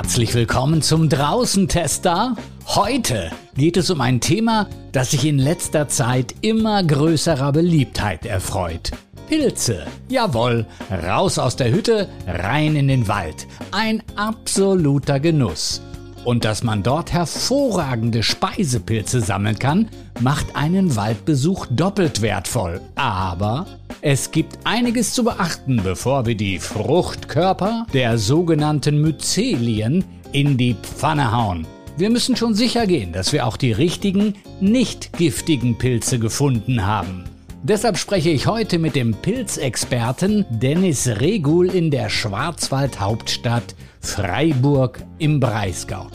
[0.00, 2.36] Herzlich willkommen zum Draußentester.
[2.66, 8.92] Heute geht es um ein Thema, das sich in letzter Zeit immer größerer Beliebtheit erfreut.
[9.28, 9.88] Pilze.
[10.08, 13.48] Jawohl, raus aus der Hütte, rein in den Wald.
[13.72, 15.82] Ein absoluter Genuss.
[16.28, 19.88] Und dass man dort hervorragende Speisepilze sammeln kann,
[20.20, 22.82] macht einen Waldbesuch doppelt wertvoll.
[22.96, 23.64] Aber
[24.02, 31.32] es gibt einiges zu beachten, bevor wir die Fruchtkörper der sogenannten Myzelien in die Pfanne
[31.32, 31.66] hauen.
[31.96, 37.24] Wir müssen schon sicher gehen, dass wir auch die richtigen, nicht giftigen Pilze gefunden haben.
[37.62, 46.08] Deshalb spreche ich heute mit dem Pilzexperten Dennis Regul in der Schwarzwaldhauptstadt Freiburg im Breisgau.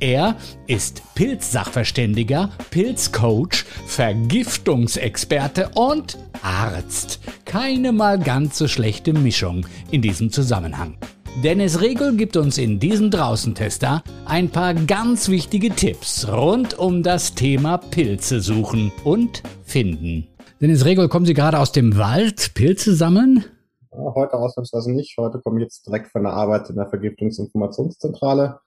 [0.00, 0.36] Er
[0.66, 7.20] ist Pilzsachverständiger, Pilzcoach, Vergiftungsexperte und Arzt.
[7.44, 10.96] Keine mal ganz so schlechte Mischung in diesem Zusammenhang.
[11.44, 17.34] Dennis Regel gibt uns in diesem Draußentester ein paar ganz wichtige Tipps rund um das
[17.34, 20.26] Thema Pilze suchen und finden.
[20.60, 23.44] Dennis Regel, kommen Sie gerade aus dem Wald Pilze sammeln?
[23.92, 25.16] Heute ausnahmsweise nicht.
[25.18, 28.60] Heute komme ich jetzt direkt von der Arbeit in der Vergiftungsinformationszentrale.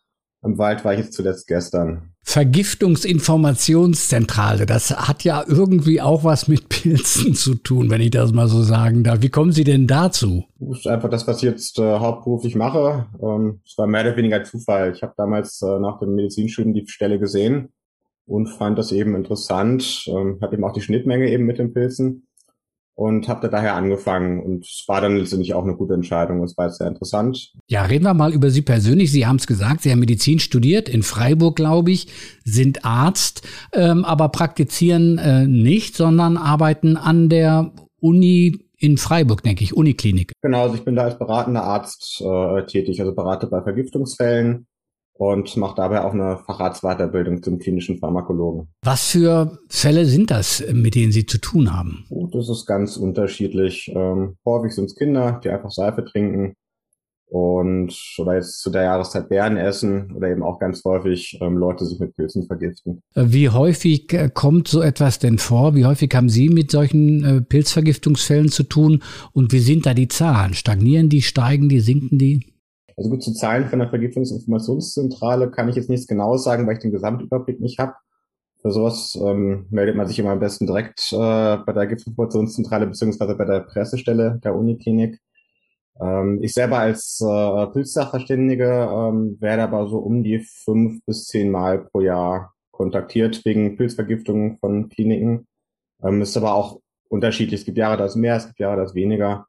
[0.43, 2.11] Im Wald war ich jetzt zuletzt gestern.
[2.23, 8.49] Vergiftungsinformationszentrale, das hat ja irgendwie auch was mit Pilzen zu tun, wenn ich das mal
[8.49, 9.21] so sagen darf.
[9.21, 10.43] Wie kommen Sie denn dazu?
[10.59, 13.05] Das ist einfach das, was ich jetzt äh, hauptberuflich mache.
[13.21, 14.91] Ähm, es war mehr oder weniger Zufall.
[14.93, 17.71] Ich habe damals äh, nach dem Medizinstudium die Stelle gesehen
[18.25, 20.03] und fand das eben interessant.
[20.07, 22.27] Ähm, hat eben auch die Schnittmenge eben mit den Pilzen
[22.95, 26.43] und habe da daher angefangen und es war dann letztendlich auch eine gute Entscheidung.
[26.43, 27.53] Es war sehr interessant.
[27.67, 29.11] Ja, reden wir mal über Sie persönlich.
[29.11, 32.07] Sie haben es gesagt, Sie haben Medizin studiert in Freiburg, glaube ich,
[32.43, 39.63] sind Arzt, ähm, aber praktizieren äh, nicht, sondern arbeiten an der Uni in Freiburg, denke
[39.63, 40.33] ich, Uniklinik.
[40.41, 44.67] Genau, also ich bin da als beratender Arzt äh, tätig, also berate bei Vergiftungsfällen
[45.13, 48.67] und mache dabei auch eine Facharztweiterbildung zum klinischen Pharmakologen.
[48.83, 52.05] Was für Fälle sind das, mit denen Sie zu tun haben?
[52.31, 53.91] Das ist ganz unterschiedlich.
[53.95, 56.55] Ähm, häufig sind es Kinder, die einfach Seife trinken
[57.33, 61.83] und oder jetzt zu der Jahreszeit Beeren essen oder eben auch ganz häufig ähm, Leute
[61.83, 63.01] sich mit Pilzen vergiften.
[63.15, 65.73] Wie häufig äh, kommt so etwas denn vor?
[65.73, 70.09] Wie häufig haben Sie mit solchen äh, Pilzvergiftungsfällen zu tun und wie sind da die
[70.09, 70.53] Zahlen?
[70.53, 72.52] Stagnieren die, steigen die, sinken die?
[72.95, 76.81] Also gut, zu Zahlen von der Vergiftungsinformationszentrale kann ich jetzt nichts Genaues sagen, weil ich
[76.81, 77.93] den Gesamtüberblick nicht habe.
[78.61, 81.15] Für sowas ähm, meldet man sich immer am besten direkt äh,
[81.57, 85.19] bei der Giftinformationszentrale beziehungsweise bei der Pressestelle der Uniklinik.
[85.99, 91.51] Ähm, ich selber als äh, Pilzsachverständige ähm, werde aber so um die fünf bis zehn
[91.51, 95.45] Mal pro Jahr kontaktiert wegen Pilzvergiftungen von Kliniken.
[96.01, 97.61] Ähm, ist aber auch unterschiedlich.
[97.61, 99.47] Es gibt Jahre, da ist mehr, es gibt Jahre, da ist weniger.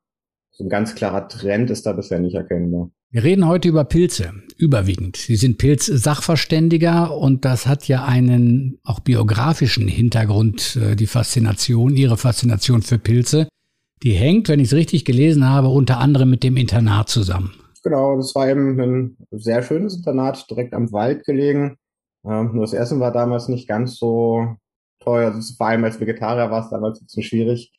[0.56, 2.91] So ein ganz klarer Trend ist da bisher nicht erkennbar.
[3.10, 5.16] Wir reden heute über Pilze, überwiegend.
[5.16, 12.16] Sie sind Pilzsachverständiger und das hat ja einen auch biografischen Hintergrund, äh, die Faszination, Ihre
[12.16, 13.48] Faszination für Pilze.
[14.04, 17.53] Die hängt, wenn ich es richtig gelesen habe, unter anderem mit dem Internat zusammen.
[17.82, 21.78] Genau, das war eben ein sehr schönes Internat, direkt am Wald gelegen.
[22.25, 24.54] Ähm, nur das Essen war damals nicht ganz so
[25.00, 25.32] teuer.
[25.32, 27.72] Also vor allem als Vegetarier war es damals ein bisschen schwierig.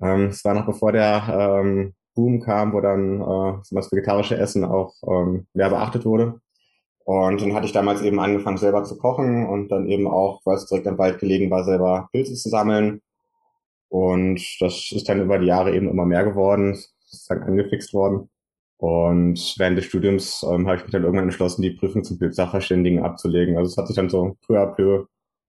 [0.00, 4.64] Ähm, es war noch bevor der ähm, Boom kam, wo dann äh, das vegetarische Essen
[4.64, 6.40] auch ähm, mehr beachtet wurde.
[7.04, 10.56] Und dann hatte ich damals eben angefangen, selber zu kochen und dann eben auch, weil
[10.56, 13.00] es direkt am Wald gelegen war, selber Pilze zu sammeln.
[13.88, 18.28] Und das ist dann über die Jahre eben immer mehr geworden, ist dann angefixt worden.
[18.76, 23.02] Und während des Studiums ähm, habe ich mich dann irgendwann entschlossen, die Prüfung zum Pilzsachverständigen
[23.02, 23.56] abzulegen.
[23.56, 25.06] Also es hat sich dann so peu à peu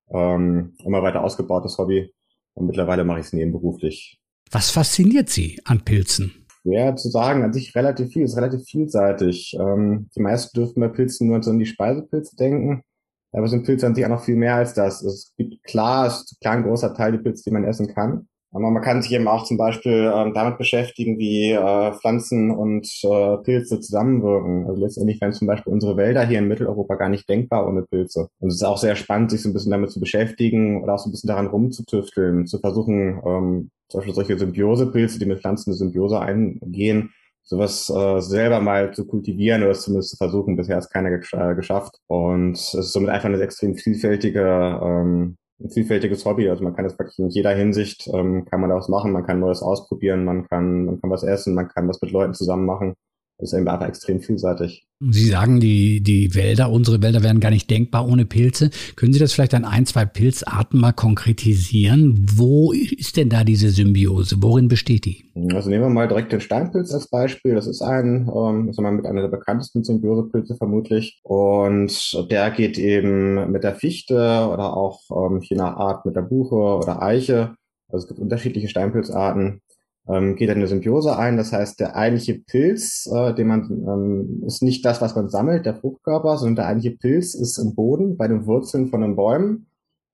[0.10, 2.14] ähm, immer weiter ausgebaut, das Hobby.
[2.54, 4.20] Und mittlerweile mache ich es nebenberuflich.
[4.50, 6.41] Was fasziniert Sie an Pilzen?
[6.62, 7.44] Schwer zu sagen.
[7.44, 9.56] An sich relativ viel, ist relativ vielseitig.
[9.60, 12.84] Ähm, die meisten dürften bei Pilzen nur an die Speisepilze denken.
[13.32, 15.02] Aber es sind Pilze an sich auch noch viel mehr als das.
[15.04, 18.28] Es gibt klar, es ist klar ein großer Teil die Pilze, die man essen kann.
[18.54, 22.86] Aber man kann sich eben auch zum Beispiel ähm, damit beschäftigen, wie äh, Pflanzen und
[23.04, 24.68] äh, Pilze zusammenwirken.
[24.68, 28.28] Also letztendlich wären zum Beispiel unsere Wälder hier in Mitteleuropa gar nicht denkbar ohne Pilze.
[28.40, 31.00] Und es ist auch sehr spannend, sich so ein bisschen damit zu beschäftigen oder auch
[31.00, 35.70] so ein bisschen daran rumzutüfteln, zu versuchen, ähm, zum Beispiel solche Symbiosepilze, die mit Pflanzen
[35.70, 37.12] eine Symbiose eingehen,
[37.44, 40.58] sowas äh, selber mal zu kultivieren oder zumindest zu versuchen.
[40.58, 41.98] Bisher hat es keiner gesch äh, geschafft.
[42.08, 46.50] Und es ist somit einfach eine extrem vielfältige ähm, ein vielfältiges Hobby.
[46.50, 49.26] Also man kann es wirklich in jeder Hinsicht, ähm, kann man da was machen, man
[49.26, 52.66] kann Neues ausprobieren, man kann, man kann was essen, man kann was mit Leuten zusammen
[52.66, 52.96] machen.
[53.42, 54.86] Das ist eben einfach extrem vielseitig.
[55.00, 58.70] Sie sagen, die, die Wälder, unsere Wälder wären gar nicht denkbar ohne Pilze.
[58.96, 62.24] Können Sie das vielleicht an ein, zwei Pilzarten mal konkretisieren?
[62.36, 64.36] Wo ist denn da diese Symbiose?
[64.42, 65.26] Worin besteht die?
[65.56, 67.56] Also nehmen wir mal direkt den Steinpilz als Beispiel.
[67.56, 71.20] Das ist ein, ähm, ist mal mit einer der bekanntesten Symbiosepilze vermutlich.
[71.24, 76.22] Und der geht eben mit der Fichte oder auch ähm, je nach Art mit der
[76.22, 77.56] Buche oder Eiche.
[77.88, 79.62] Also es gibt unterschiedliche Steinpilzarten
[80.08, 81.38] ähm, geht eine Symbiose ein.
[81.38, 85.66] Das heißt, der eigentliche Pilz, äh, den man ähm, ist nicht das, was man sammelt,
[85.66, 89.68] der Fruchtkörper, sondern der eigentliche Pilz ist im Boden bei den Wurzeln von den Bäumen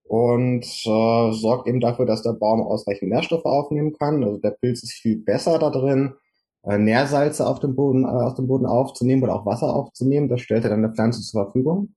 [0.04, 4.24] und äh, sorgt eben dafür, dass der Baum ausreichend Nährstoffe aufnehmen kann.
[4.24, 6.14] Also der Pilz ist viel besser da drin,
[6.64, 10.30] äh, Nährsalze auf dem Boden, äh, aus dem Boden aufzunehmen oder auch Wasser aufzunehmen.
[10.30, 11.94] Das stellt er dann der Pflanze zur Verfügung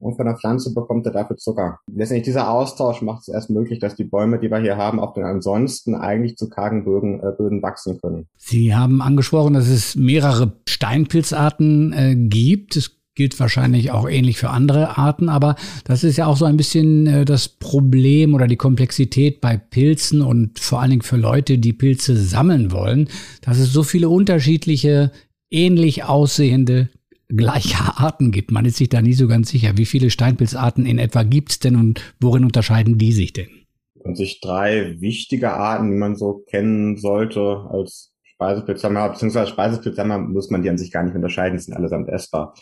[0.00, 1.80] und von der Pflanze bekommt er dafür Zucker.
[1.92, 5.14] Letztendlich dieser Austausch macht es erst möglich, dass die Bäume, die wir hier haben, auf
[5.14, 8.26] den ansonsten eigentlich zu kargen Böden, äh, Böden wachsen können.
[8.36, 12.76] Sie haben angesprochen, dass es mehrere Steinpilzarten äh, gibt.
[12.76, 16.56] Es gilt wahrscheinlich auch ähnlich für andere Arten, aber das ist ja auch so ein
[16.56, 21.58] bisschen äh, das Problem oder die Komplexität bei Pilzen und vor allen Dingen für Leute,
[21.58, 23.08] die Pilze sammeln wollen,
[23.42, 25.10] dass es so viele unterschiedliche
[25.50, 26.90] ähnlich aussehende
[27.28, 28.50] gleicher Arten gibt.
[28.50, 29.76] Man ist sich da nie so ganz sicher.
[29.76, 33.48] Wie viele Steinpilzarten in etwa gibt es denn und worin unterscheiden die sich denn?
[33.94, 40.50] Und sich drei wichtige Arten, die man so kennen sollte als Speisepilzhammer, beziehungsweise Speisepilzhammer muss
[40.50, 42.54] man die an sich gar nicht unterscheiden, sind allesamt essbar.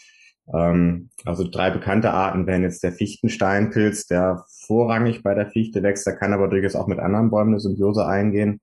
[0.53, 6.07] Ähm, also drei bekannte Arten wären jetzt der Fichtensteinpilz, der vorrangig bei der Fichte wächst,
[6.07, 8.61] der kann aber durchaus auch mit anderen Bäumen eine Symbiose eingehen.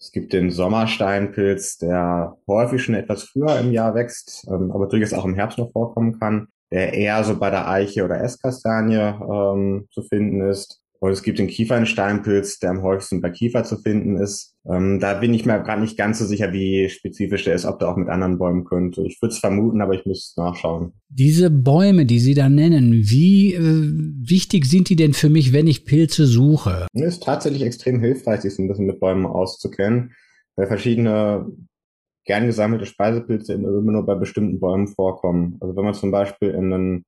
[0.00, 5.12] Es gibt den Sommersteinpilz, der häufig schon etwas früher im Jahr wächst, ähm, aber durchaus
[5.12, 9.88] auch im Herbst noch vorkommen kann, der eher so bei der Eiche oder Esskastanie ähm,
[9.90, 10.80] zu finden ist.
[11.00, 14.56] Und es gibt den Kiefernsteinpilz, der am häufigsten bei Kiefer zu finden ist.
[14.68, 17.78] Ähm, da bin ich mir gerade nicht ganz so sicher, wie spezifisch der ist, ob
[17.78, 19.02] der auch mit anderen Bäumen könnte.
[19.06, 20.92] Ich würde es vermuten, aber ich müsste nachschauen.
[21.08, 25.68] Diese Bäume, die Sie da nennen, wie äh, wichtig sind die denn für mich, wenn
[25.68, 26.88] ich Pilze suche?
[26.92, 30.12] Es ist tatsächlich extrem hilfreich, sich ein bisschen mit Bäumen auszukennen,
[30.56, 31.46] weil verschiedene
[32.24, 35.56] gern gesammelte Speisepilze immer nur bei bestimmten Bäumen vorkommen.
[35.60, 37.04] Also wenn man zum Beispiel in einen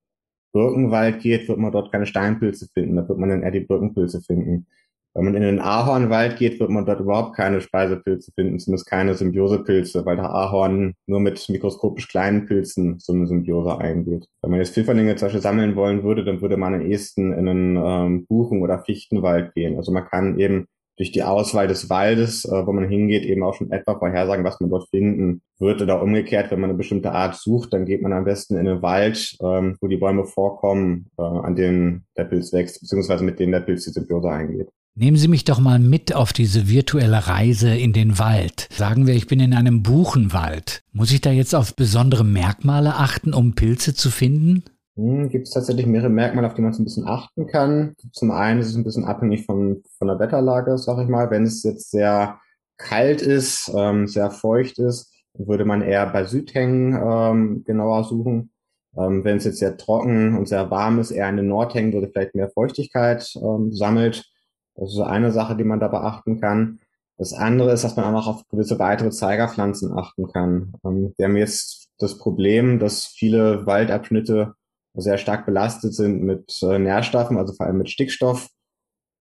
[0.52, 4.20] Birkenwald geht, wird man dort keine Steinpilze finden, da wird man dann eher die Birkenpilze
[4.20, 4.66] finden.
[5.12, 9.14] Wenn man in den Ahornwald geht, wird man dort überhaupt keine Speisepilze finden, zumindest keine
[9.14, 14.28] Symbiosepilze, weil der Ahorn nur mit mikroskopisch kleinen Pilzen so eine Symbiose eingeht.
[14.40, 17.48] Wenn man jetzt Pfifferlinge zum Beispiel sammeln wollen würde, dann würde man am ehesten in
[17.48, 19.76] einen ähm, Buchen- oder Fichtenwald gehen.
[19.76, 20.68] Also man kann eben
[21.00, 24.60] durch die Auswahl des Waldes, äh, wo man hingeht, eben auch schon etwa vorhersagen, was
[24.60, 25.80] man dort finden wird.
[25.80, 28.82] Oder umgekehrt, wenn man eine bestimmte Art sucht, dann geht man am besten in den
[28.82, 33.52] Wald, ähm, wo die Bäume vorkommen, äh, an denen der Pilz wächst, beziehungsweise mit denen
[33.52, 34.68] der Pilz die Symbiose eingeht.
[34.94, 38.68] Nehmen Sie mich doch mal mit auf diese virtuelle Reise in den Wald.
[38.70, 40.82] Sagen wir, ich bin in einem Buchenwald.
[40.92, 44.64] Muss ich da jetzt auf besondere Merkmale achten, um Pilze zu finden?
[45.00, 47.94] Hm, Gibt es tatsächlich mehrere Merkmale, auf die man so ein bisschen achten kann.
[48.12, 51.30] Zum einen ist es ein bisschen abhängig von, von der Wetterlage, sag ich mal.
[51.30, 52.38] Wenn es jetzt sehr
[52.76, 58.52] kalt ist, ähm, sehr feucht ist, würde man eher bei Südhängen ähm, genauer suchen.
[58.94, 62.06] Ähm, wenn es jetzt sehr trocken und sehr warm ist, eher an den Nordhängen, wo
[62.06, 64.30] vielleicht mehr Feuchtigkeit ähm, sammelt.
[64.74, 66.80] Das ist eine Sache, die man da beachten kann.
[67.16, 70.74] Das andere ist, dass man auch noch auf gewisse weitere Zeigerpflanzen achten kann.
[70.84, 74.54] Ähm, wir haben jetzt das Problem, dass viele Waldabschnitte
[74.94, 78.48] sehr stark belastet sind mit äh, Nährstoffen, also vor allem mit Stickstoff.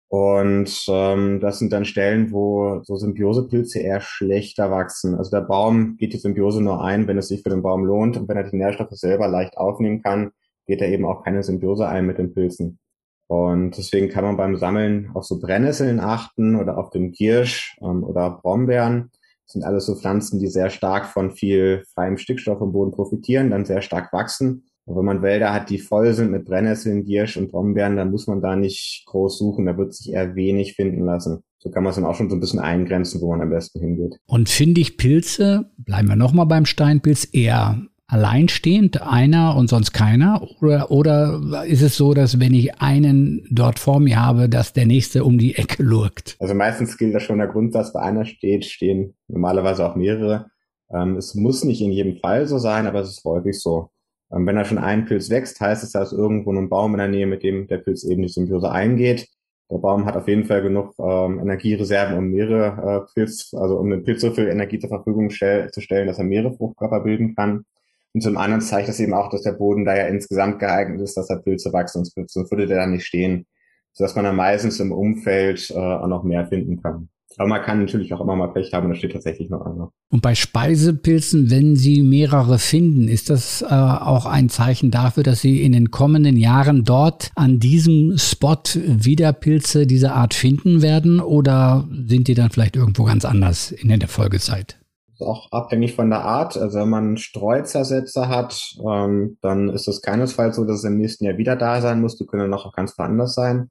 [0.09, 5.15] Und ähm, das sind dann Stellen, wo so Symbiosepilze eher schlechter wachsen.
[5.15, 8.15] Also der Baum geht die Symbiose nur ein, wenn es sich für den Baum lohnt.
[8.15, 10.31] Und wenn er die Nährstoffe selber leicht aufnehmen kann,
[10.65, 12.79] geht er eben auch keine Symbiose ein mit den Pilzen.
[13.27, 18.05] Und deswegen kann man beim Sammeln auf so Brennnesseln achten oder auf den Giersch ähm,
[18.05, 19.11] oder Brombeeren.
[19.43, 23.49] Das sind alles so Pflanzen, die sehr stark von viel freiem Stickstoff im Boden profitieren,
[23.49, 27.35] dann sehr stark wachsen und wenn man Wälder hat, die voll sind mit Brennnesseln, Giersch
[27.35, 31.03] und Brombeeren, dann muss man da nicht groß suchen, da wird sich eher wenig finden
[31.03, 31.43] lassen.
[31.57, 33.81] So kann man es dann auch schon so ein bisschen eingrenzen, wo man am besten
[33.81, 34.17] hingeht.
[34.27, 40.41] Und finde ich Pilze, bleiben wir nochmal beim Steinpilz, eher alleinstehend, einer und sonst keiner?
[40.61, 44.85] Oder, oder ist es so, dass wenn ich einen dort vor mir habe, dass der
[44.85, 46.37] nächste um die Ecke lurkt?
[46.39, 50.45] Also meistens gilt da schon der Grundsatz, bei einer steht, stehen normalerweise auch mehrere.
[50.89, 53.89] Ähm, es muss nicht in jedem Fall so sein, aber es ist häufig so.
[54.31, 56.99] Ähm, wenn da schon ein Pilz wächst, heißt es, da ist irgendwo ein Baum in
[56.99, 59.27] der Nähe, mit dem der Pilz eben die Symbiose eingeht.
[59.69, 63.89] Der Baum hat auf jeden Fall genug ähm, Energiereserven, um mehrere äh, Pilz, also um
[63.89, 67.35] den Pilz so viel Energie zur Verfügung stell, zu stellen, dass er mehrere Fruchtkörper bilden
[67.35, 67.65] kann.
[68.13, 71.17] Und zum anderen zeigt das eben auch, dass der Boden da ja insgesamt geeignet ist,
[71.17, 73.45] dass da Pilze wachsen, sonst würde der dann nicht stehen,
[73.93, 77.09] sodass man dann meistens im Umfeld äh, auch noch mehr finden kann.
[77.37, 79.91] Aber man kann natürlich auch immer mal Pech haben, da steht tatsächlich noch einer.
[80.09, 85.41] Und bei Speisepilzen, wenn Sie mehrere finden, ist das äh, auch ein Zeichen dafür, dass
[85.41, 91.19] Sie in den kommenden Jahren dort an diesem Spot wieder Pilze dieser Art finden werden?
[91.19, 94.79] Oder sind die dann vielleicht irgendwo ganz anders in der Folgezeit?
[95.19, 96.57] auch abhängig von der Art.
[96.57, 101.25] Also wenn man Streuzersätze hat, ähm, dann ist es keinesfalls so, dass es im nächsten
[101.25, 102.17] Jahr wieder da sein muss.
[102.17, 103.69] Die können dann auch ganz woanders sein.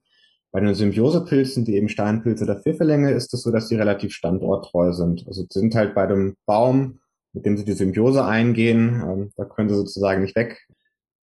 [0.57, 4.95] Bei den Symbiosepilzen, die eben Steinpilze oder Pfifferlinge, ist es so, dass die relativ standorttreu
[4.95, 5.23] sind.
[5.27, 7.01] Also sie sind halt bei dem Baum,
[7.35, 10.67] mit dem sie die Symbiose eingehen, ähm, da können sie sozusagen nicht weg.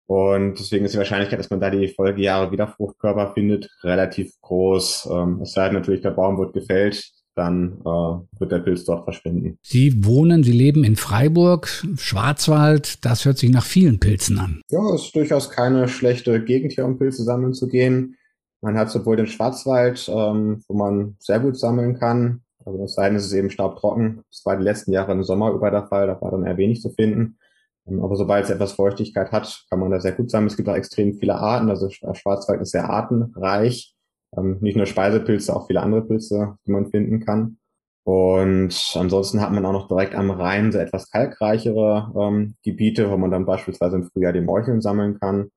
[0.06, 5.10] Und deswegen ist die Wahrscheinlichkeit, dass man da die Folgejahre wieder Fruchtkörper findet, relativ groß.
[5.12, 9.04] Ähm, es sei denn natürlich, der Baum wird gefällt, dann äh, wird der Pilz dort
[9.04, 9.58] verschwinden.
[9.60, 11.68] Sie wohnen, Sie leben in Freiburg,
[11.98, 14.62] Schwarzwald, das hört sich nach vielen Pilzen an.
[14.70, 18.14] Ja, es ist durchaus keine schlechte Gegend hier, um Pilze sammeln zu gehen.
[18.60, 22.42] Man hat sowohl den Schwarzwald, ähm, wo man sehr gut sammeln kann.
[22.64, 24.22] Also das sei denn, es ist eben staubtrocken.
[24.30, 26.82] Das war die letzten Jahre im Sommer über der Fall, da war dann eher wenig
[26.82, 27.38] zu finden.
[27.86, 30.48] Ähm, aber sobald es etwas Feuchtigkeit hat, kann man da sehr gut sammeln.
[30.48, 31.70] Es gibt auch extrem viele Arten.
[31.70, 33.94] Also der Schwarzwald ist sehr artenreich.
[34.36, 37.58] Ähm, nicht nur Speisepilze, auch viele andere Pilze, die man finden kann.
[38.04, 43.18] Und ansonsten hat man auch noch direkt am Rhein so etwas kalkreichere ähm, Gebiete, wo
[43.18, 45.50] man dann beispielsweise im Frühjahr die Morcheln sammeln kann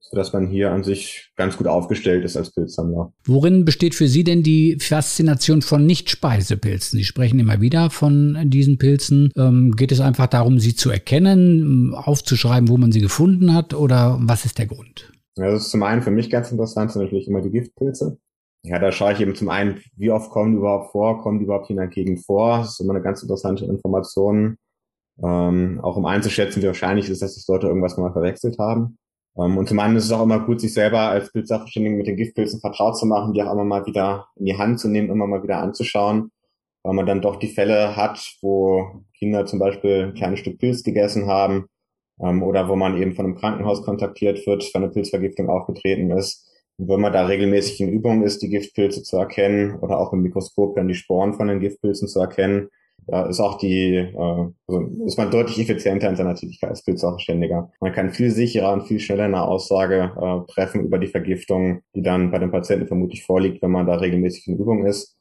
[0.00, 3.12] sodass man hier an sich ganz gut aufgestellt ist als Pilzsammler.
[3.24, 6.98] Worin besteht für Sie denn die Faszination von Nicht-Speisepilzen?
[6.98, 9.30] Sie sprechen immer wieder von diesen Pilzen.
[9.36, 14.18] Ähm, geht es einfach darum, sie zu erkennen, aufzuschreiben, wo man sie gefunden hat oder
[14.20, 15.12] was ist der Grund?
[15.36, 18.18] Ja, das ist zum einen für mich ganz interessant, sind natürlich immer die Giftpilze.
[18.62, 21.44] Ja, da schaue ich eben zum einen, wie oft kommen die überhaupt vor, kommen die
[21.44, 22.58] überhaupt hier in der Gegend vor.
[22.58, 24.56] Das ist immer eine ganz interessante Information,
[25.22, 28.98] ähm, auch um einzuschätzen, wie wahrscheinlich ist, dass das Leute irgendwas mal verwechselt haben.
[29.36, 32.16] Ähm, und zum anderen ist es auch immer gut, sich selber als Pilzsachverständigen mit den
[32.16, 35.26] Giftpilzen vertraut zu machen, die auch immer mal wieder in die Hand zu nehmen, immer
[35.26, 36.30] mal wieder anzuschauen,
[36.82, 40.82] weil man dann doch die Fälle hat, wo Kinder zum Beispiel ein kleines Stück Pilz
[40.82, 41.66] gegessen haben
[42.20, 46.46] ähm, oder wo man eben von einem Krankenhaus kontaktiert wird, wenn eine Pilzvergiftung aufgetreten ist.
[46.78, 50.22] Und wenn man da regelmäßig in Übung ist, die Giftpilze zu erkennen oder auch im
[50.22, 52.70] Mikroskop dann die Sporen von den Giftpilzen zu erkennen,
[53.06, 57.70] da ist auch die, äh, also ist man deutlich effizienter in seiner Tätigkeit als Pilzsachverständiger.
[57.80, 62.02] Man kann viel sicherer und viel schneller eine Aussage äh, treffen über die Vergiftung, die
[62.02, 65.16] dann bei dem Patienten vermutlich vorliegt, wenn man da regelmäßig in Übung ist.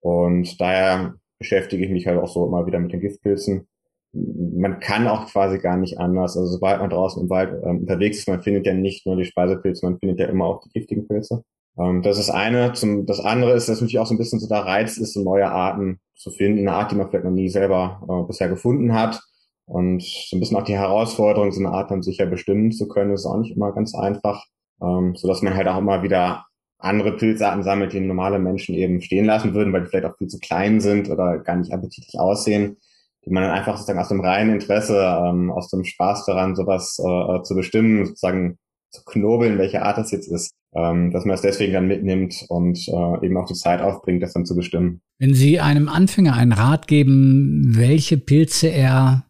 [0.00, 3.66] Und daher beschäftige ich mich halt auch so immer wieder mit den Giftpilzen.
[4.12, 6.36] Man kann auch quasi gar nicht anders.
[6.36, 9.24] Also sobald man draußen im Wald äh, unterwegs ist, man findet ja nicht nur die
[9.24, 11.42] Speisepilze, man findet ja immer auch die giftigen Pilze.
[11.78, 12.72] Ähm, das ist eine.
[12.72, 15.22] Zum, das andere ist, dass natürlich auch so ein bisschen so der Reiz ist, so
[15.22, 18.94] neue Arten zu finden, eine Art, die man vielleicht noch nie selber äh, bisher gefunden
[18.94, 19.20] hat.
[19.66, 23.12] Und so ein bisschen auch die Herausforderung, so eine Art dann sicher bestimmen zu können,
[23.12, 24.44] ist auch nicht immer ganz einfach.
[24.82, 26.44] Ähm, so dass man halt auch immer wieder
[26.78, 30.28] andere Pilzarten sammelt, die normale Menschen eben stehen lassen würden, weil die vielleicht auch viel
[30.28, 32.76] zu klein sind oder gar nicht appetitlich aussehen,
[33.24, 36.98] die man dann einfach sozusagen aus dem reinen Interesse, ähm, aus dem Spaß daran, sowas
[36.98, 38.58] äh, zu bestimmen, sozusagen
[38.90, 42.78] zu knobeln, welche Art das jetzt ist, ähm, dass man es deswegen dann mitnimmt und
[42.88, 45.00] äh, eben auch die Zeit aufbringt, das dann zu bestimmen.
[45.18, 49.24] Wenn Sie einem Anfänger einen Rat geben, welche Pilze er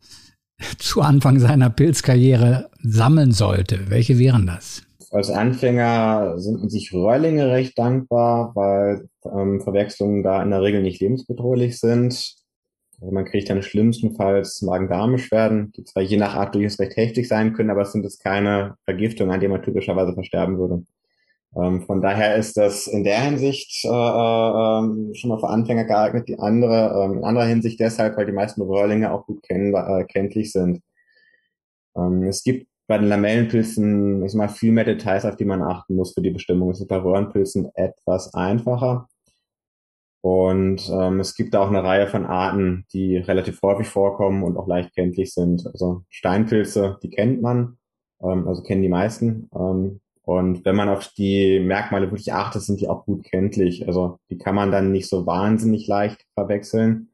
[0.78, 4.82] zu Anfang seiner Pilzkarriere sammeln sollte, welche wären das?
[5.10, 11.00] Als Anfänger sind sich Röhrlinge recht dankbar, weil ähm, Verwechslungen da in der Regel nicht
[11.00, 12.34] lebensbedrohlich sind.
[13.00, 17.52] Also man kriegt dann schlimmstenfalls Magen-Darm-Beschwerden, die zwar je nach Art durchaus recht heftig sein
[17.52, 20.84] können, aber es sind jetzt keine Vergiftungen, an denen man typischerweise versterben würde.
[21.56, 26.28] Ähm, von daher ist das in der Hinsicht äh, äh, schon mal für Anfänger geeignet.
[26.28, 30.04] Die andere, ähm, in anderer Hinsicht deshalb, weil die meisten Röhrlinge auch gut kenn äh,
[30.04, 30.80] kenntlich sind.
[31.96, 35.62] Ähm, es gibt bei den Lamellenpilzen, ich sag mal, viel mehr Details, auf die man
[35.62, 36.70] achten muss für die Bestimmung.
[36.70, 39.08] Es ist bei Röhrenpilzen etwas einfacher.
[40.22, 44.66] Und ähm, es gibt auch eine Reihe von Arten, die relativ häufig vorkommen und auch
[44.66, 45.66] leicht kenntlich sind.
[45.66, 47.78] Also Steinpilze, die kennt man,
[48.22, 49.50] ähm, also kennen die meisten.
[49.54, 53.86] Ähm, und wenn man auf die Merkmale wirklich achtet, sind die auch gut kenntlich.
[53.86, 57.10] Also die kann man dann nicht so wahnsinnig leicht verwechseln.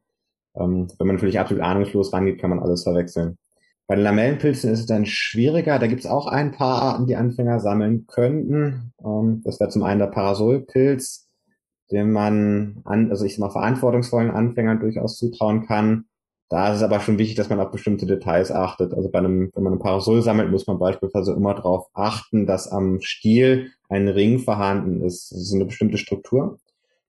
[0.55, 3.37] Ähm, wenn man natürlich absolut ahnungslos rangeht, kann man alles verwechseln.
[3.87, 5.77] Bei den Lamellenpilzen ist es dann schwieriger.
[5.77, 8.93] Da gibt es auch ein paar Arten, die Anfänger sammeln könnten.
[9.03, 11.27] Ähm, das wäre zum einen der Parasolpilz
[11.91, 16.05] dem man an, also ich sag mal, verantwortungsvollen Anfängern durchaus zutrauen kann.
[16.51, 18.93] Da ist es aber schon wichtig, dass man auf bestimmte Details achtet.
[18.93, 22.67] Also bei einem, wenn man ein Parasol sammelt, muss man beispielsweise immer darauf achten, dass
[22.67, 25.31] am Stiel ein Ring vorhanden ist.
[25.31, 26.59] Das ist eine bestimmte Struktur.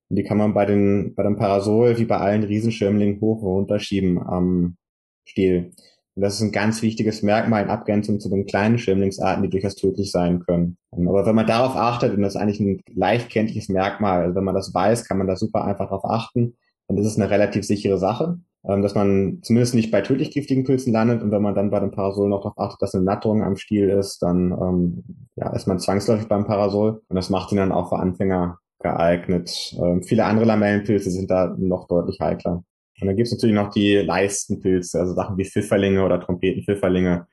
[0.09, 3.49] Und die kann man bei den, bei dem Parasol wie bei allen Riesenschirmlingen hoch und
[3.49, 4.77] runter schieben am
[5.25, 5.73] Stiel.
[6.15, 9.75] Und das ist ein ganz wichtiges Merkmal in Abgrenzung zu den kleinen Schwämmlingsarten, die durchaus
[9.75, 10.77] tödlich sein können.
[10.93, 14.45] Aber wenn man darauf achtet, und das ist eigentlich ein leicht kenntliches Merkmal, also wenn
[14.45, 16.55] man das weiß, kann man da super einfach darauf achten.
[16.87, 21.23] Das ist eine relativ sichere Sache, dass man zumindest nicht bei tödlich giftigen Pilzen landet.
[21.23, 23.89] Und wenn man dann bei dem Parasol noch darauf achtet, dass eine Natterung am Stiel
[23.89, 25.05] ist, dann ähm,
[25.37, 27.03] ja, ist man zwangsläufig beim Parasol.
[27.09, 29.75] Und das macht ihn dann auch für Anfänger geeignet.
[29.83, 32.63] Ähm, viele andere Lamellenpilze sind da noch deutlich heikler.
[33.01, 37.27] Und dann gibt es natürlich noch die Leistenpilze, also Sachen wie Pfifferlinge oder Trompetenpfifferlinge,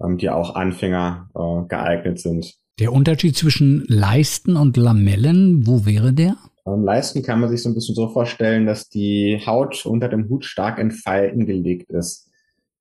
[0.00, 2.54] ähm, die auch Anfänger äh, geeignet sind.
[2.78, 6.36] Der Unterschied zwischen Leisten und Lamellen, wo wäre der?
[6.66, 10.28] Ähm, Leisten kann man sich so ein bisschen so vorstellen, dass die Haut unter dem
[10.28, 12.30] Hut stark in Falten gelegt ist.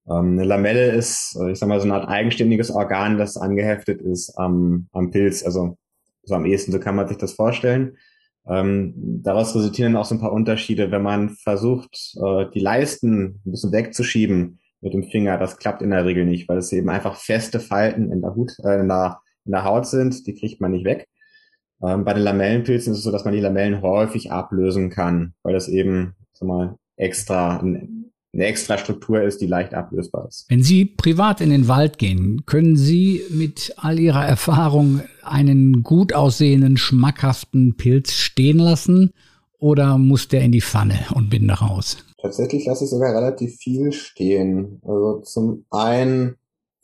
[0.07, 4.01] Ähm, eine Lamelle ist, äh, ich sag mal, so eine Art eigenständiges Organ, das angeheftet
[4.01, 5.43] ist am, am Pilz.
[5.43, 5.77] Also
[6.23, 7.97] so am ehesten, so kann man sich das vorstellen.
[8.47, 13.51] Ähm, daraus resultieren auch so ein paar Unterschiede, wenn man versucht, äh, die Leisten ein
[13.51, 15.37] bisschen wegzuschieben mit dem Finger.
[15.37, 18.53] Das klappt in der Regel nicht, weil es eben einfach feste Falten in der, Hut,
[18.63, 20.27] äh, in der, in der Haut sind.
[20.27, 21.07] Die kriegt man nicht weg.
[21.85, 25.53] Ähm, bei den Lamellenpilzen ist es so, dass man die Lamellen häufig ablösen kann, weil
[25.53, 30.45] das eben sag mal, extra ein eine extra Struktur ist, die leicht ablösbar ist.
[30.49, 36.13] Wenn Sie privat in den Wald gehen, können Sie mit all Ihrer Erfahrung einen gut
[36.13, 39.11] aussehenden, schmackhaften Pilz stehen lassen
[39.57, 41.97] oder muss der in die Pfanne und bin nach Haus?
[42.21, 44.81] Tatsächlich lasse ich sogar relativ viel stehen.
[44.83, 46.35] Also zum einen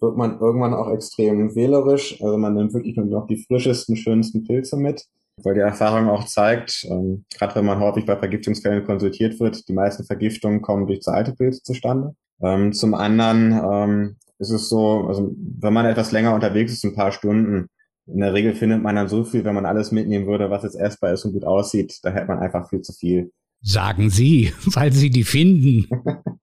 [0.02, 2.22] wird man irgendwann auch extrem wählerisch.
[2.22, 5.06] Also man nimmt wirklich nur noch die frischesten, schönsten Pilze mit
[5.44, 9.74] weil die Erfahrung auch zeigt, ähm, gerade wenn man häufig bei Vergiftungsfällen konsultiert wird, die
[9.74, 12.16] meisten Vergiftungen kommen durch zu alte Pilze zustande.
[12.42, 16.96] Ähm, zum anderen ähm, ist es so, also wenn man etwas länger unterwegs ist, ein
[16.96, 17.68] paar Stunden,
[18.08, 20.76] in der Regel findet man dann so viel, wenn man alles mitnehmen würde, was jetzt
[20.76, 23.32] essbar ist und gut aussieht, da hätte man einfach viel zu viel.
[23.62, 25.88] Sagen Sie, weil Sie die finden.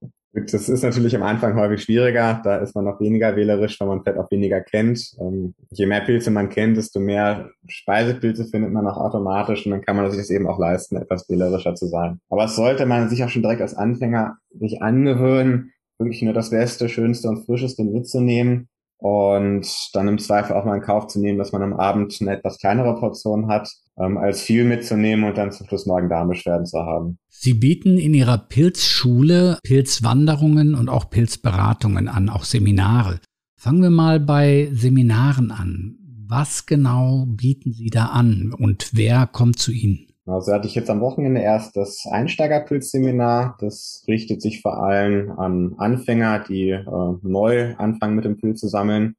[0.51, 2.41] Das ist natürlich am Anfang häufig schwieriger.
[2.43, 5.15] Da ist man noch weniger wählerisch, weil man vielleicht auch weniger kennt.
[5.19, 9.81] Ähm, je mehr Pilze man kennt, desto mehr Speisepilze findet man auch automatisch und dann
[9.81, 12.19] kann man sich das eben auch leisten, etwas wählerischer zu sein.
[12.29, 16.49] Aber es sollte man sich auch schon direkt als Anfänger sich angewöhnen, wirklich nur das
[16.49, 21.37] Beste, Schönste und Frischeste mitzunehmen und dann im Zweifel auch mal in Kauf zu nehmen,
[21.37, 25.51] dass man am Abend eine etwas kleinere Portion hat, ähm, als viel mitzunehmen und dann
[25.51, 27.19] zum Schluss Magen-Darm-Beschwerden zu haben.
[27.27, 33.19] Sie bieten in Ihrer Pilzschule Pilzwanderungen und auch Pilzberatungen an, auch Seminare.
[33.55, 35.95] Fangen wir mal bei Seminaren an.
[36.27, 40.09] Was genau bieten Sie da an und wer kommt zu Ihnen?
[40.29, 43.57] Also hatte ich jetzt am Wochenende erst das Einsteigerpilzseminar.
[43.59, 46.85] Das richtet sich vor allem an Anfänger, die äh,
[47.23, 49.15] neu anfangen mit dem Pilz zu sammeln.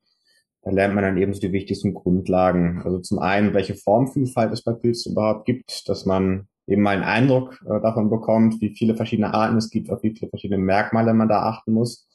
[0.62, 2.82] Da lernt man dann eben so die wichtigsten Grundlagen.
[2.84, 7.02] Also zum einen, welche Formvielfalt es bei Pilzen überhaupt gibt, dass man eben mal einen
[7.02, 11.14] Eindruck äh, davon bekommt, wie viele verschiedene Arten es gibt, auf wie viele verschiedene Merkmale
[11.14, 12.06] man da achten muss.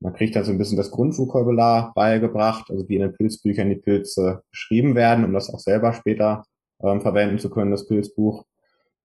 [0.00, 3.76] Man kriegt dann so ein bisschen das Grundvokabular beigebracht, also wie in den Pilzbüchern die
[3.76, 6.44] Pilze beschrieben werden, um das auch selber später
[6.82, 8.44] ähm, verwenden zu können, das Pilzbuch.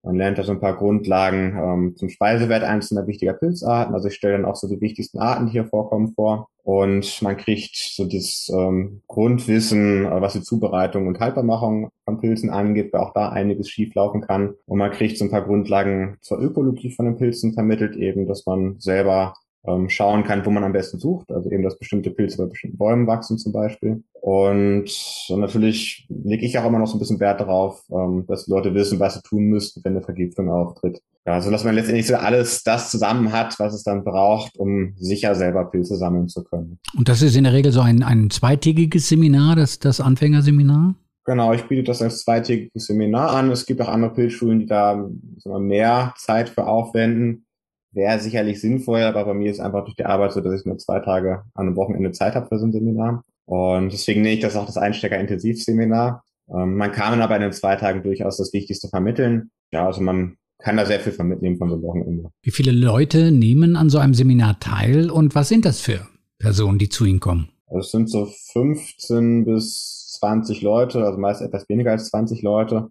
[0.04, 3.94] Man lernt da so ein paar Grundlagen ähm, zum Speisewert einzelner wichtiger Pilzarten.
[3.94, 6.50] Also ich stelle dann auch so die wichtigsten Arten, die hier vorkommen, vor.
[6.64, 12.50] Und man kriegt so das ähm, Grundwissen, äh, was die Zubereitung und Haltbarmachung von Pilzen
[12.50, 14.54] angeht, weil auch da einiges schieflaufen kann.
[14.66, 18.46] Und man kriegt so ein paar Grundlagen zur Ökologie von den Pilzen vermittelt, eben, dass
[18.46, 19.34] man selber
[19.66, 21.32] ähm, schauen kann, wo man am besten sucht.
[21.32, 24.04] Also eben, dass bestimmte Pilze bei bestimmten Bäumen wachsen zum Beispiel.
[24.22, 24.90] Und
[25.30, 29.00] natürlich lege ich auch immer noch so ein bisschen Wert darauf, ähm, dass Leute wissen,
[29.00, 31.02] was sie tun müssten, wenn eine Vergiftung auftritt.
[31.26, 34.94] Ja, also dass man letztendlich so alles das zusammen hat, was es dann braucht, um
[34.98, 36.80] sicher selber Pilze sammeln zu können.
[36.98, 40.96] Und das ist in der Regel so ein, ein zweitägiges Seminar, das, das Anfängerseminar?
[41.26, 43.52] Genau, ich biete das als zweitägiges Seminar an.
[43.52, 45.08] Es gibt auch andere Pilzschulen, die da
[45.46, 47.46] mehr Zeit für aufwenden
[47.92, 50.78] wäre sicherlich sinnvoll, aber bei mir ist einfach durch die Arbeit so, dass ich nur
[50.78, 53.24] zwei Tage an einem Wochenende Zeit habe für so ein Seminar.
[53.46, 56.24] Und deswegen nehme ich das auch das Einstecker-Intensivseminar.
[56.54, 59.52] Ähm, man kann aber in den zwei Tagen durchaus das Wichtigste vermitteln.
[59.72, 62.30] Ja, also man kann da sehr viel von mitnehmen von so einem Wochenende.
[62.44, 66.08] Wie viele Leute nehmen an so einem Seminar teil und was sind das für
[66.40, 67.50] Personen, die zu Ihnen kommen?
[67.68, 72.90] Also es sind so 15 bis 20 Leute, also meist etwas weniger als 20 Leute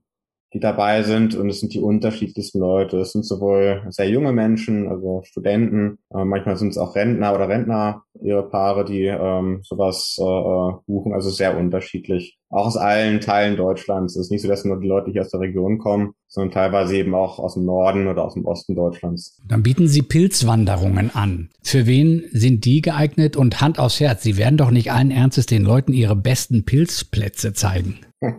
[0.52, 2.98] die dabei sind und es sind die unterschiedlichsten Leute.
[2.98, 7.48] Es sind sowohl sehr junge Menschen, also Studenten, äh, manchmal sind es auch Rentner oder
[7.48, 12.38] Rentner, ihre Paare, die ähm, sowas äh, äh, buchen, also sehr unterschiedlich.
[12.48, 14.16] Auch aus allen Teilen Deutschlands.
[14.16, 16.96] Es ist nicht so, dass nur die Leute hier aus der Region kommen, sondern teilweise
[16.96, 19.40] eben auch aus dem Norden oder aus dem Osten Deutschlands.
[19.48, 21.50] Dann bieten Sie Pilzwanderungen an.
[21.62, 24.24] Für wen sind die geeignet und Hand aufs Herz?
[24.24, 27.98] Sie werden doch nicht allen Ernstes den Leuten ihre besten Pilzplätze zeigen.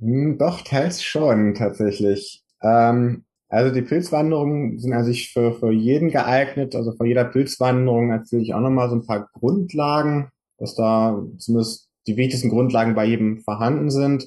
[0.00, 2.42] Hm, doch, teils schon, tatsächlich.
[2.62, 6.74] Ähm, Also die Pilzwanderungen sind an sich für, für jeden geeignet.
[6.74, 11.88] Also vor jeder Pilzwanderung erzähle ich auch nochmal so ein paar Grundlagen, dass da zumindest
[12.08, 14.26] die wichtigsten Grundlagen bei jedem vorhanden sind.